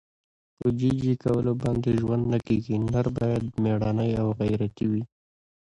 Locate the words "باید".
3.17-3.43